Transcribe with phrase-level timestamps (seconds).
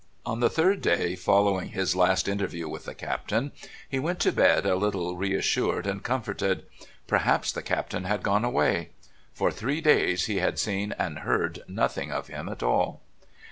[0.25, 3.51] On the third day following his last interview with the Captain
[3.87, 6.63] he went to bed a little reassured and comforted.
[7.05, 8.89] Perhaps the Captain had gone away.
[9.35, 13.01] For three days he had seen and heard nothing of him at all.